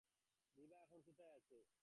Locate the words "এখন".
0.83-0.99